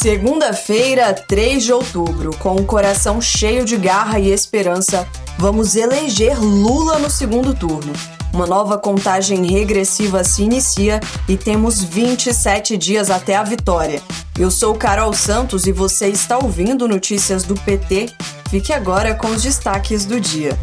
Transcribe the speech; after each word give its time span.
Segunda-feira, 0.00 1.12
3 1.12 1.64
de 1.64 1.72
outubro, 1.72 2.30
com 2.38 2.54
o 2.54 2.64
coração 2.64 3.20
cheio 3.20 3.64
de 3.64 3.76
garra 3.76 4.20
e 4.20 4.30
esperança, 4.30 5.04
vamos 5.36 5.74
eleger 5.74 6.40
Lula 6.40 7.00
no 7.00 7.10
segundo 7.10 7.52
turno. 7.52 7.92
Uma 8.32 8.46
nova 8.46 8.78
contagem 8.78 9.44
regressiva 9.50 10.22
se 10.22 10.44
inicia 10.44 11.00
e 11.28 11.36
temos 11.36 11.82
27 11.82 12.76
dias 12.76 13.10
até 13.10 13.34
a 13.34 13.42
vitória. 13.42 14.00
Eu 14.38 14.52
sou 14.52 14.72
Carol 14.72 15.12
Santos 15.12 15.66
e 15.66 15.72
você 15.72 16.06
está 16.06 16.38
ouvindo 16.38 16.86
notícias 16.86 17.42
do 17.42 17.56
PT. 17.56 18.08
Fique 18.48 18.72
agora 18.72 19.16
com 19.16 19.26
os 19.26 19.42
destaques 19.42 20.04
do 20.04 20.20
dia. 20.20 20.56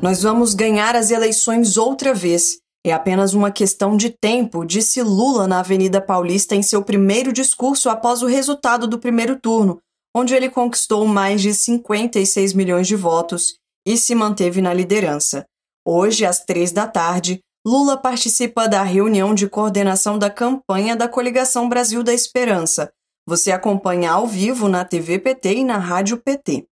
Nós 0.00 0.22
vamos 0.22 0.54
ganhar 0.54 0.94
as 0.94 1.10
eleições 1.10 1.76
outra 1.76 2.14
vez 2.14 2.62
é 2.84 2.92
apenas 2.92 3.32
uma 3.32 3.50
questão 3.50 3.96
de 3.96 4.10
tempo, 4.10 4.64
disse 4.64 5.02
Lula 5.02 5.48
na 5.48 5.60
Avenida 5.60 6.02
Paulista 6.02 6.54
em 6.54 6.62
seu 6.62 6.82
primeiro 6.82 7.32
discurso 7.32 7.88
após 7.88 8.22
o 8.22 8.26
resultado 8.26 8.86
do 8.86 8.98
primeiro 8.98 9.40
turno, 9.40 9.80
onde 10.14 10.34
ele 10.34 10.50
conquistou 10.50 11.06
mais 11.06 11.40
de 11.40 11.54
56 11.54 12.52
milhões 12.52 12.86
de 12.86 12.94
votos 12.94 13.56
e 13.86 13.96
se 13.96 14.14
manteve 14.14 14.60
na 14.60 14.74
liderança. 14.74 15.46
Hoje, 15.86 16.26
às 16.26 16.44
três 16.44 16.72
da 16.72 16.86
tarde, 16.86 17.40
Lula 17.66 17.96
participa 17.96 18.68
da 18.68 18.82
reunião 18.82 19.34
de 19.34 19.48
coordenação 19.48 20.18
da 20.18 20.28
campanha 20.28 20.94
da 20.94 21.08
Coligação 21.08 21.68
Brasil 21.68 22.02
da 22.02 22.12
Esperança. 22.12 22.92
Você 23.26 23.50
acompanha 23.50 24.12
ao 24.12 24.26
vivo 24.26 24.68
na 24.68 24.84
TV 24.84 25.18
PT 25.18 25.54
e 25.54 25.64
na 25.64 25.78
Rádio 25.78 26.18
PT. 26.18 26.66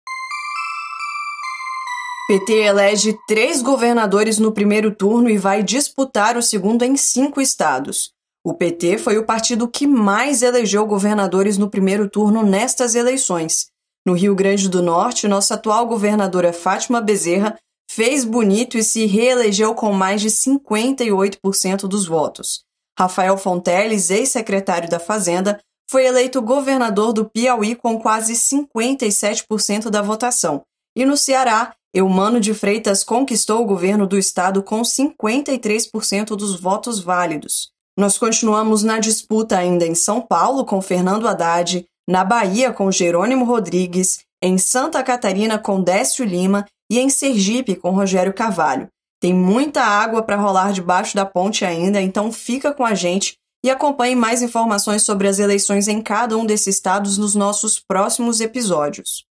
PT 2.28 2.52
elege 2.52 3.18
três 3.26 3.60
governadores 3.60 4.38
no 4.38 4.52
primeiro 4.52 4.94
turno 4.94 5.28
e 5.28 5.36
vai 5.36 5.62
disputar 5.62 6.36
o 6.36 6.42
segundo 6.42 6.84
em 6.84 6.96
cinco 6.96 7.40
estados. 7.40 8.12
O 8.44 8.54
PT 8.54 8.98
foi 8.98 9.18
o 9.18 9.26
partido 9.26 9.68
que 9.68 9.86
mais 9.86 10.42
elegeu 10.42 10.86
governadores 10.86 11.58
no 11.58 11.68
primeiro 11.68 12.08
turno 12.08 12.42
nestas 12.42 12.94
eleições. 12.94 13.66
No 14.06 14.14
Rio 14.14 14.34
Grande 14.34 14.68
do 14.68 14.82
Norte, 14.82 15.28
nossa 15.28 15.54
atual 15.54 15.86
governadora 15.86 16.52
Fátima 16.52 17.00
Bezerra 17.00 17.56
fez 17.90 18.24
bonito 18.24 18.78
e 18.78 18.82
se 18.82 19.06
reelegeu 19.06 19.74
com 19.74 19.92
mais 19.92 20.20
de 20.20 20.28
58% 20.28 21.82
dos 21.82 22.06
votos. 22.06 22.62
Rafael 22.98 23.36
Fonteles, 23.36 24.10
ex-secretário 24.10 24.88
da 24.88 24.98
Fazenda, 24.98 25.60
foi 25.90 26.06
eleito 26.06 26.40
governador 26.40 27.12
do 27.12 27.28
Piauí 27.28 27.74
com 27.74 28.00
quase 28.00 28.32
57% 28.32 29.90
da 29.90 30.02
votação. 30.02 30.62
E 30.96 31.04
no 31.04 31.16
Ceará, 31.16 31.74
Eumano 31.94 32.40
de 32.40 32.54
Freitas 32.54 33.04
conquistou 33.04 33.60
o 33.60 33.66
governo 33.66 34.06
do 34.06 34.16
estado 34.16 34.62
com 34.62 34.80
53% 34.80 36.34
dos 36.34 36.58
votos 36.58 37.00
válidos. 37.00 37.70
Nós 37.98 38.16
continuamos 38.16 38.82
na 38.82 38.98
disputa 38.98 39.58
ainda 39.58 39.86
em 39.86 39.94
São 39.94 40.22
Paulo 40.22 40.64
com 40.64 40.80
Fernando 40.80 41.28
Haddad, 41.28 41.84
na 42.08 42.24
Bahia 42.24 42.72
com 42.72 42.90
Jerônimo 42.90 43.44
Rodrigues, 43.44 44.20
em 44.42 44.56
Santa 44.56 45.02
Catarina 45.02 45.58
com 45.58 45.82
Décio 45.82 46.24
Lima 46.24 46.64
e 46.90 46.98
em 46.98 47.10
Sergipe 47.10 47.76
com 47.76 47.90
Rogério 47.90 48.32
Carvalho. 48.32 48.88
Tem 49.20 49.34
muita 49.34 49.82
água 49.82 50.22
para 50.22 50.36
rolar 50.36 50.72
debaixo 50.72 51.14
da 51.14 51.26
ponte 51.26 51.62
ainda, 51.62 52.00
então 52.00 52.32
fica 52.32 52.72
com 52.72 52.86
a 52.86 52.94
gente 52.94 53.34
e 53.62 53.70
acompanhe 53.70 54.16
mais 54.16 54.42
informações 54.42 55.02
sobre 55.02 55.28
as 55.28 55.38
eleições 55.38 55.86
em 55.88 56.00
cada 56.00 56.36
um 56.38 56.46
desses 56.46 56.74
estados 56.74 57.18
nos 57.18 57.34
nossos 57.34 57.78
próximos 57.78 58.40
episódios. 58.40 59.24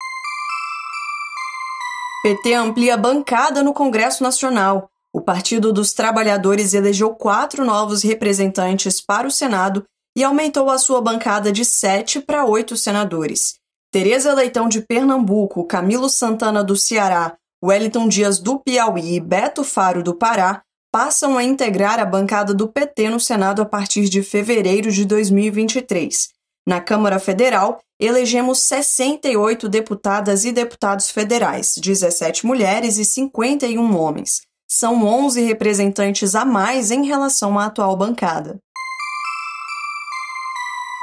PT 2.23 2.53
amplia 2.53 2.95
bancada 2.95 3.63
no 3.63 3.73
Congresso 3.73 4.21
Nacional. 4.21 4.87
O 5.11 5.19
Partido 5.19 5.73
dos 5.73 5.91
Trabalhadores 5.91 6.75
elegeu 6.75 7.15
quatro 7.15 7.65
novos 7.65 8.03
representantes 8.03 9.01
para 9.01 9.27
o 9.27 9.31
Senado 9.31 9.83
e 10.15 10.23
aumentou 10.23 10.69
a 10.69 10.77
sua 10.77 11.01
bancada 11.01 11.51
de 11.51 11.65
sete 11.65 12.21
para 12.21 12.45
oito 12.45 12.77
senadores. 12.77 13.55
Tereza 13.91 14.35
Leitão 14.35 14.69
de 14.69 14.81
Pernambuco, 14.81 15.65
Camilo 15.65 16.07
Santana 16.07 16.63
do 16.63 16.75
Ceará, 16.75 17.35
Wellington 17.63 18.07
Dias 18.07 18.37
do 18.37 18.59
Piauí 18.59 19.15
e 19.15 19.19
Beto 19.19 19.63
Faro 19.63 20.03
do 20.03 20.13
Pará 20.13 20.61
passam 20.91 21.39
a 21.39 21.43
integrar 21.43 21.99
a 21.99 22.05
bancada 22.05 22.53
do 22.53 22.67
PT 22.67 23.09
no 23.09 23.19
Senado 23.19 23.63
a 23.63 23.65
partir 23.65 24.07
de 24.07 24.21
fevereiro 24.21 24.91
de 24.91 25.05
2023. 25.05 26.29
Na 26.71 26.79
Câmara 26.79 27.19
Federal, 27.19 27.81
elegemos 27.99 28.59
68 28.59 29.67
deputadas 29.67 30.45
e 30.45 30.53
deputados 30.53 31.09
federais, 31.09 31.73
17 31.75 32.45
mulheres 32.45 32.97
e 32.97 33.03
51 33.03 33.93
homens. 33.97 34.43
São 34.69 35.05
11 35.05 35.41
representantes 35.41 36.33
a 36.33 36.45
mais 36.45 36.89
em 36.89 37.05
relação 37.05 37.59
à 37.59 37.65
atual 37.65 37.97
bancada. 37.97 38.57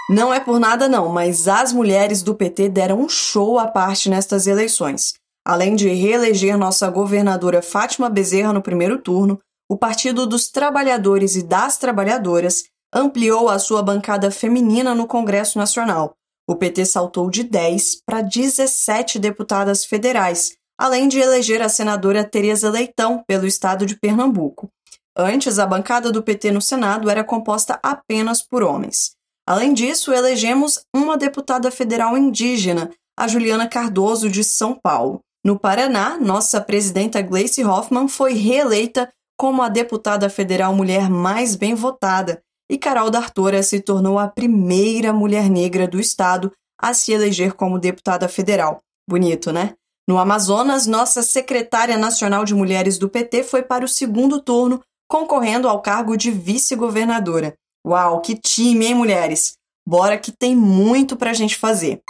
Não 0.08 0.32
é 0.32 0.40
por 0.40 0.58
nada 0.58 0.88
não, 0.88 1.10
mas 1.10 1.46
as 1.46 1.70
mulheres 1.70 2.22
do 2.22 2.34
PT 2.34 2.70
deram 2.70 3.02
um 3.02 3.08
show 3.10 3.58
à 3.58 3.66
parte 3.66 4.08
nestas 4.08 4.46
eleições. 4.46 5.16
Além 5.46 5.76
de 5.76 5.90
reeleger 5.90 6.56
nossa 6.56 6.88
governadora 6.88 7.60
Fátima 7.60 8.08
Bezerra 8.08 8.54
no 8.54 8.62
primeiro 8.62 9.02
turno, 9.02 9.38
o 9.70 9.76
Partido 9.76 10.26
dos 10.26 10.48
Trabalhadores 10.48 11.36
e 11.36 11.42
das 11.42 11.76
Trabalhadoras 11.76 12.64
ampliou 12.92 13.48
a 13.48 13.58
sua 13.58 13.82
bancada 13.82 14.30
feminina 14.30 14.94
no 14.94 15.06
Congresso 15.06 15.58
Nacional. 15.58 16.14
O 16.48 16.56
PT 16.56 16.86
saltou 16.86 17.30
de 17.30 17.42
10 17.44 18.02
para 18.06 18.22
17 18.22 19.18
deputadas 19.18 19.84
federais, 19.84 20.56
além 20.78 21.06
de 21.06 21.18
eleger 21.18 21.60
a 21.60 21.68
senadora 21.68 22.24
Tereza 22.24 22.70
Leitão 22.70 23.22
pelo 23.26 23.46
estado 23.46 23.84
de 23.84 23.96
Pernambuco. 23.96 24.70
Antes, 25.16 25.58
a 25.58 25.66
bancada 25.66 26.10
do 26.10 26.22
PT 26.22 26.50
no 26.50 26.62
Senado 26.62 27.10
era 27.10 27.24
composta 27.24 27.78
apenas 27.82 28.40
por 28.40 28.62
homens. 28.62 29.12
Além 29.46 29.74
disso, 29.74 30.12
elegemos 30.12 30.80
uma 30.94 31.18
deputada 31.18 31.70
federal 31.70 32.16
indígena, 32.16 32.90
a 33.18 33.26
Juliana 33.26 33.68
Cardoso, 33.68 34.30
de 34.30 34.44
São 34.44 34.74
Paulo. 34.74 35.20
No 35.44 35.58
Paraná, 35.58 36.16
nossa 36.18 36.60
presidenta 36.60 37.20
Gleice 37.20 37.64
Hoffmann 37.64 38.08
foi 38.08 38.34
reeleita 38.34 39.10
como 39.36 39.62
a 39.62 39.68
deputada 39.68 40.30
federal 40.30 40.74
mulher 40.74 41.10
mais 41.10 41.56
bem 41.56 41.74
votada 41.74 42.42
e 42.70 42.76
Carol 42.76 43.10
D'Artora 43.10 43.62
se 43.62 43.80
tornou 43.80 44.18
a 44.18 44.28
primeira 44.28 45.12
mulher 45.12 45.48
negra 45.48 45.88
do 45.88 45.98
estado 45.98 46.52
a 46.80 46.92
se 46.94 47.12
eleger 47.12 47.54
como 47.54 47.78
deputada 47.78 48.28
federal. 48.28 48.80
Bonito, 49.08 49.52
né? 49.52 49.74
No 50.08 50.18
Amazonas, 50.18 50.86
nossa 50.86 51.22
secretária 51.22 51.96
nacional 51.96 52.44
de 52.44 52.54
mulheres 52.54 52.98
do 52.98 53.08
PT 53.08 53.42
foi 53.42 53.62
para 53.62 53.84
o 53.84 53.88
segundo 53.88 54.40
turno, 54.40 54.82
concorrendo 55.08 55.68
ao 55.68 55.82
cargo 55.82 56.16
de 56.16 56.30
vice-governadora. 56.30 57.54
Uau, 57.86 58.20
que 58.20 58.34
time, 58.34 58.86
hein, 58.86 58.94
mulheres? 58.94 59.54
Bora 59.86 60.18
que 60.18 60.30
tem 60.32 60.54
muito 60.54 61.16
pra 61.16 61.32
gente 61.32 61.56
fazer. 61.56 62.02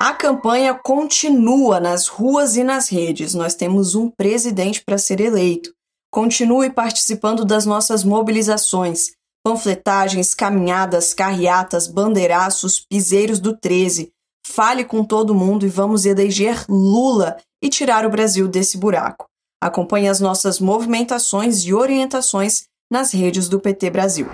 A 0.00 0.12
campanha 0.12 0.74
continua 0.74 1.78
nas 1.78 2.08
ruas 2.08 2.56
e 2.56 2.64
nas 2.64 2.88
redes. 2.88 3.34
Nós 3.34 3.54
temos 3.54 3.94
um 3.94 4.10
presidente 4.10 4.82
para 4.84 4.98
ser 4.98 5.20
eleito. 5.20 5.72
Continue 6.12 6.68
participando 6.68 7.42
das 7.42 7.64
nossas 7.64 8.04
mobilizações, 8.04 9.12
panfletagens, 9.42 10.34
caminhadas, 10.34 11.14
carreatas, 11.14 11.88
bandeiraços, 11.88 12.78
piseiros 12.78 13.40
do 13.40 13.56
13. 13.56 14.12
Fale 14.46 14.84
com 14.84 15.02
todo 15.02 15.34
mundo 15.34 15.64
e 15.64 15.70
vamos 15.70 16.04
eleger 16.04 16.66
Lula 16.68 17.38
e 17.62 17.70
tirar 17.70 18.04
o 18.04 18.10
Brasil 18.10 18.46
desse 18.46 18.76
buraco. 18.76 19.24
Acompanhe 19.58 20.06
as 20.06 20.20
nossas 20.20 20.60
movimentações 20.60 21.64
e 21.64 21.72
orientações 21.72 22.64
nas 22.92 23.10
redes 23.12 23.48
do 23.48 23.58
PT 23.58 23.88
Brasil. 23.88 24.26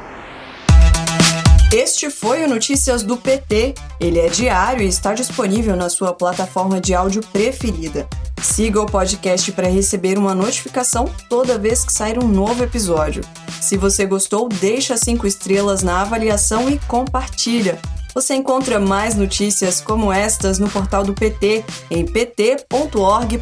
Este 1.73 2.09
foi 2.09 2.43
o 2.45 2.49
Notícias 2.49 3.03
do 3.03 3.19
PT. 3.19 3.75
Ele 4.01 4.19
é 4.19 4.29
diário 4.31 4.83
e 4.83 4.89
está 4.89 5.13
disponível 5.13 5.77
na 5.77 5.91
sua 5.91 6.15
plataforma 6.15 6.81
de 6.81 6.95
áudio 6.95 7.21
preferida. 7.31 8.09
Siga 8.43 8.81
o 8.81 8.87
podcast 8.87 9.53
para 9.53 9.69
receber 9.69 10.17
uma 10.17 10.35
notificação 10.35 11.13
toda 11.29 11.59
vez 11.59 11.85
que 11.85 11.93
sair 11.93 12.19
um 12.19 12.27
novo 12.27 12.65
episódio. 12.65 13.23
Se 13.61 13.77
você 13.77 14.07
gostou, 14.07 14.49
deixa 14.49 14.97
cinco 14.97 15.27
estrelas 15.27 15.83
na 15.83 16.01
avaliação 16.01 16.71
e 16.71 16.79
compartilha. 16.89 17.79
Você 18.15 18.35
encontra 18.35 18.81
mais 18.81 19.15
notícias 19.15 19.79
como 19.79 20.11
estas 20.11 20.59
no 20.59 20.71
portal 20.71 21.05
do 21.05 21.13
PT 21.13 21.67
em 21.91 22.07
pt.org.br. 22.07 23.39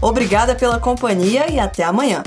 Obrigada 0.00 0.54
pela 0.54 0.80
companhia 0.80 1.50
e 1.50 1.60
até 1.60 1.84
amanhã. 1.84 2.22